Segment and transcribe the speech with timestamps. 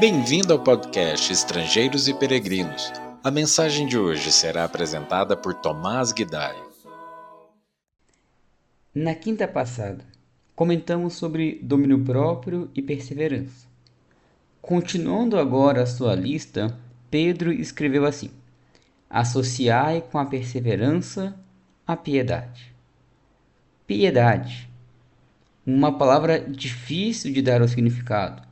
[0.00, 2.90] Bem-vindo ao podcast Estrangeiros e Peregrinos.
[3.22, 6.56] A mensagem de hoje será apresentada por Tomás Guidai.
[8.94, 10.02] Na quinta passada,
[10.56, 13.68] comentamos sobre domínio próprio e perseverança.
[14.62, 16.74] Continuando agora a sua lista,
[17.10, 18.30] Pedro escreveu assim:
[19.10, 21.38] Associai com a perseverança
[21.86, 22.74] a piedade.
[23.86, 24.66] Piedade.
[25.66, 28.48] Uma palavra difícil de dar o significado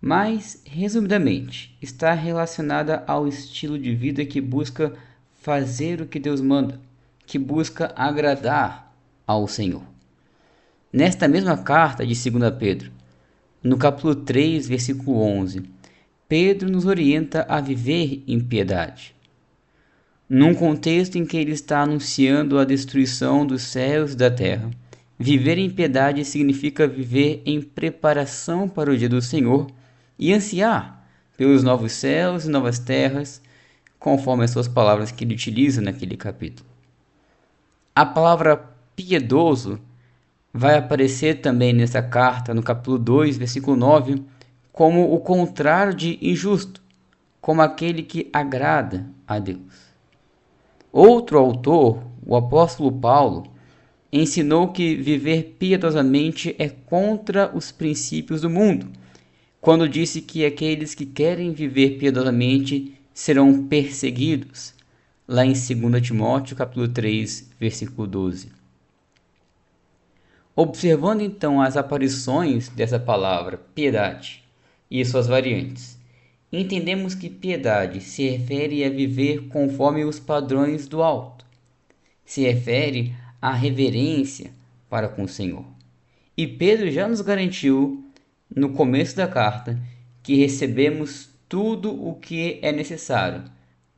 [0.00, 4.92] mas, resumidamente, está relacionada ao estilo de vida que busca
[5.40, 6.80] fazer o que Deus manda,
[7.26, 8.94] que busca agradar
[9.26, 9.82] ao Senhor.
[10.92, 12.92] Nesta mesma carta de 2 Pedro,
[13.62, 15.64] no capítulo 3, versículo 11,
[16.28, 19.14] Pedro nos orienta a viver em piedade.
[20.28, 24.70] Num contexto em que ele está anunciando a destruição dos céus e da terra,
[25.18, 29.66] viver em piedade significa viver em preparação para o dia do Senhor
[30.18, 33.40] e ansiar pelos novos céus e novas terras,
[33.98, 36.68] conforme as suas palavras que ele utiliza naquele capítulo.
[37.94, 38.56] A palavra
[38.96, 39.80] piedoso
[40.52, 44.22] vai aparecer também nessa carta, no capítulo 2, versículo 9,
[44.72, 46.82] como o contrário de injusto,
[47.40, 49.88] como aquele que agrada a Deus.
[50.90, 53.46] Outro autor, o apóstolo Paulo,
[54.12, 58.90] ensinou que viver piedosamente é contra os princípios do mundo
[59.60, 64.72] quando disse que aqueles que querem viver piedosamente serão perseguidos,
[65.26, 68.52] lá em 2 Timóteo capítulo 3, versículo 12.
[70.54, 74.44] Observando então as aparições dessa palavra piedade
[74.90, 75.98] e suas variantes,
[76.52, 81.44] entendemos que piedade se refere a viver conforme os padrões do alto.
[82.24, 84.50] Se refere à reverência
[84.88, 85.64] para com o Senhor.
[86.36, 88.07] E Pedro já nos garantiu
[88.54, 89.80] no começo da carta
[90.22, 93.44] que recebemos tudo o que é necessário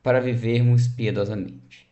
[0.01, 1.87] para vivermos piedosamente.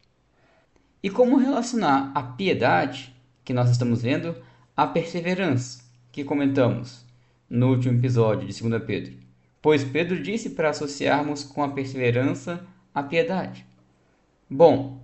[1.02, 3.14] E como relacionar a piedade,
[3.44, 4.36] que nós estamos vendo,
[4.76, 7.06] à perseverança, que comentamos
[7.50, 9.14] no último episódio de 2 Pedro?
[9.62, 13.66] Pois Pedro disse para associarmos com a perseverança a piedade.
[14.50, 15.02] Bom,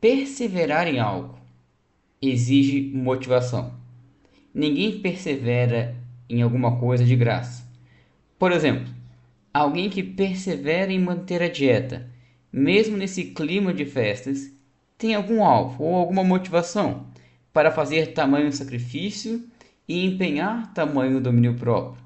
[0.00, 1.38] perseverar em algo
[2.20, 3.74] exige motivação.
[4.54, 5.96] Ninguém persevera
[6.28, 7.64] em alguma coisa de graça.
[8.38, 8.92] Por exemplo,
[9.52, 12.10] alguém que persevera em manter a dieta,
[12.52, 14.50] mesmo nesse clima de festas,
[14.98, 17.06] tem algum alvo ou alguma motivação
[17.52, 19.44] para fazer tamanho sacrifício
[19.88, 22.02] e empenhar tamanho domínio próprio.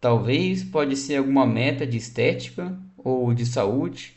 [0.00, 4.14] Talvez pode ser alguma meta de estética ou de saúde,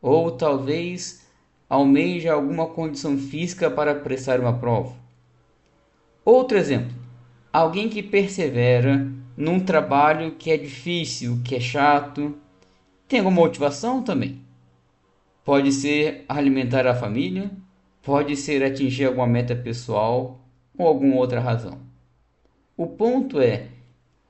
[0.00, 1.26] ou talvez
[1.68, 4.94] almeja alguma condição física para prestar uma prova.
[6.24, 6.99] Outro exemplo:
[7.52, 12.36] alguém que persevera num trabalho que é difícil, que é chato,
[13.08, 14.40] tem alguma motivação também.
[15.44, 17.50] Pode ser alimentar a família,
[18.02, 20.40] pode ser atingir alguma meta pessoal
[20.76, 21.78] ou alguma outra razão.
[22.76, 23.68] O ponto é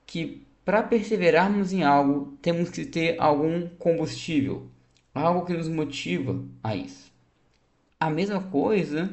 [0.05, 4.67] que para perseverarmos em algo, temos que ter algum combustível,
[5.13, 7.11] algo que nos motiva a isso.
[7.99, 9.09] A mesma coisa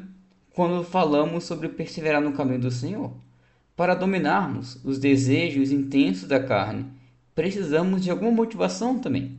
[0.53, 3.13] quando falamos sobre perseverar no caminho do Senhor.
[3.79, 6.85] Para dominarmos os desejos intensos da carne,
[7.33, 9.39] precisamos de alguma motivação também.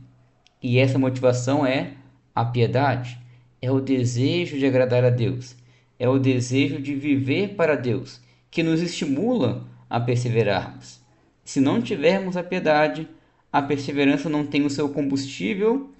[0.62, 1.92] E essa motivação é
[2.34, 3.18] a piedade,
[3.60, 5.54] é o desejo de agradar a Deus,
[5.98, 8.18] é o desejo de viver para Deus,
[8.50, 11.02] que nos estimula a perseverarmos.
[11.44, 13.06] Se não tivermos a piedade,
[13.52, 15.90] a perseverança não tem o seu combustível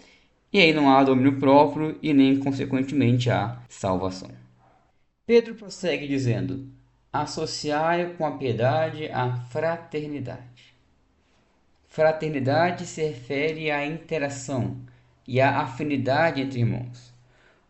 [0.50, 4.30] e aí não há domínio próprio e nem, consequentemente, há salvação.
[5.26, 6.79] Pedro prossegue dizendo:
[7.12, 10.74] associai com a piedade a fraternidade.
[11.88, 14.76] Fraternidade se refere à interação
[15.26, 17.12] e à afinidade entre irmãos.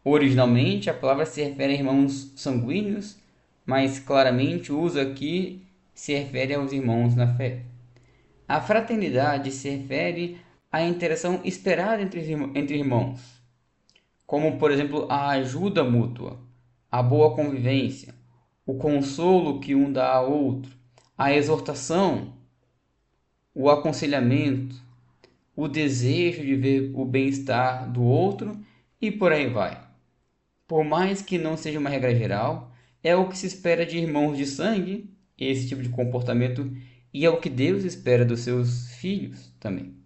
[0.04, 3.18] Originalmente, a palavra se refere a irmãos sanguíneos,
[3.64, 7.62] mas claramente o uso aqui se refere aos irmãos na fé.
[8.46, 10.38] A fraternidade se refere
[10.72, 12.20] à interação esperada entre,
[12.74, 13.20] irmãos,
[14.26, 16.38] como, por exemplo, a ajuda mútua,
[16.90, 18.14] a boa convivência,
[18.70, 20.70] o consolo que um dá ao outro,
[21.18, 22.34] a exortação,
[23.52, 24.80] o aconselhamento,
[25.56, 28.56] o desejo de ver o bem-estar do outro
[29.00, 29.84] e por aí vai.
[30.68, 32.72] Por mais que não seja uma regra geral,
[33.02, 36.70] é o que se espera de irmãos de sangue, esse tipo de comportamento,
[37.12, 39.96] e é o que Deus espera dos seus filhos também.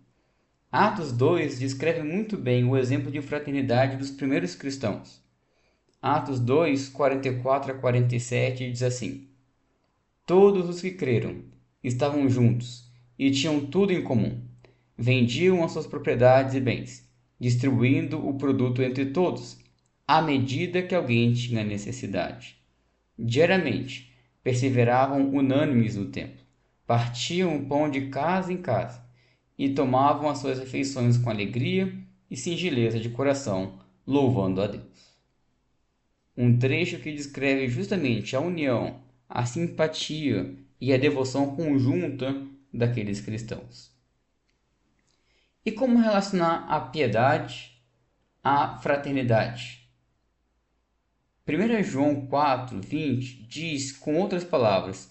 [0.72, 5.23] Atos 2 descreve muito bem o exemplo de fraternidade dos primeiros cristãos.
[6.06, 9.26] Atos 2, 44 a 47 diz assim:
[10.26, 11.36] Todos os que creram
[11.82, 14.38] estavam juntos e tinham tudo em comum.
[14.98, 17.08] vendiam as suas propriedades e bens,
[17.40, 19.56] distribuindo o produto entre todos,
[20.06, 22.58] à medida que alguém tinha necessidade.
[23.18, 24.12] Diariamente,
[24.42, 26.44] perseveravam unânimes no templo,
[26.86, 29.02] partiam o pão de casa em casa
[29.58, 31.90] e tomavam as suas refeições com alegria
[32.30, 34.93] e singeleza de coração, louvando a Deus.
[36.36, 42.34] Um trecho que descreve justamente a união, a simpatia e a devoção conjunta
[42.72, 43.92] daqueles cristãos.
[45.64, 47.80] E como relacionar a piedade
[48.42, 49.88] à fraternidade?
[51.46, 55.10] 1 João 4, 20 diz, com outras palavras,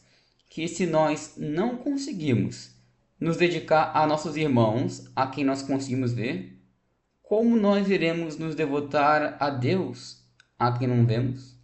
[0.50, 2.76] que se nós não conseguimos
[3.20, 6.60] nos dedicar a nossos irmãos, a quem nós conseguimos ver,
[7.22, 10.23] como nós iremos nos devotar a Deus,
[10.68, 11.56] a quem não vemos?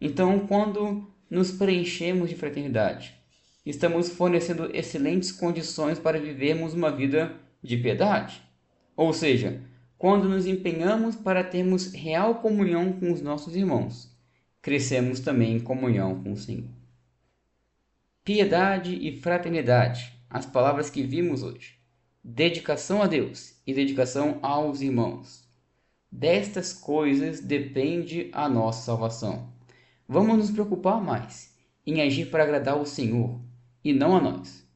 [0.00, 3.14] Então, quando nos preenchemos de fraternidade,
[3.64, 8.42] estamos fornecendo excelentes condições para vivermos uma vida de piedade.
[8.96, 9.62] Ou seja,
[9.98, 14.14] quando nos empenhamos para termos real comunhão com os nossos irmãos,
[14.60, 16.68] crescemos também em comunhão com o Senhor.
[18.22, 21.78] Piedade e fraternidade, as palavras que vimos hoje.
[22.22, 25.45] Dedicação a Deus e dedicação aos irmãos.
[26.10, 29.48] Destas coisas depende a nossa salvação.
[30.08, 31.54] Vamos nos preocupar mais
[31.86, 33.38] em agir para agradar o Senhor,
[33.84, 34.66] e não a nós.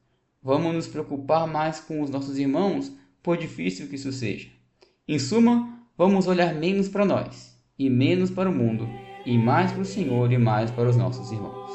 [0.41, 2.91] Vamos nos preocupar mais com os nossos irmãos,
[3.21, 4.49] por difícil que isso seja.
[5.07, 8.87] Em suma, vamos olhar menos para nós e menos para o mundo,
[9.25, 11.71] e mais para o Senhor e mais para os nossos irmãos.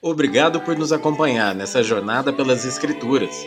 [0.00, 3.46] Obrigado por nos acompanhar nessa jornada pelas Escrituras.